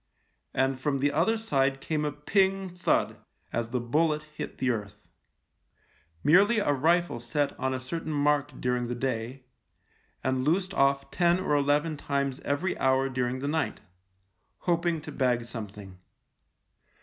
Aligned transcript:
And 0.55 0.79
from 0.79 0.97
the 0.97 1.11
other 1.11 1.37
side 1.37 1.79
came 1.79 2.05
a 2.05 2.11
ping— 2.11 2.69
thud, 2.69 3.17
as 3.53 3.69
the 3.69 3.79
bullet 3.79 4.23
hit 4.35 4.57
the 4.57 4.71
earth. 4.71 5.09
Merely 6.23 6.57
a 6.57 6.73
rifle 6.73 7.19
set 7.19 7.53
on 7.59 7.71
a 7.71 7.79
certain 7.79 8.11
mark 8.11 8.59
during 8.59 8.87
the 8.87 8.95
day, 8.95 9.43
and 10.23 10.43
loosed 10.43 10.73
off 10.73 11.11
ten 11.11 11.39
or 11.39 11.53
eleven 11.53 11.97
times 11.97 12.39
every 12.39 12.75
hour 12.79 13.09
during 13.09 13.37
the 13.41 13.47
night— 13.47 13.79
hoping 14.61 15.01
to 15.01 15.11
bag 15.11 15.43
something. 15.45 15.99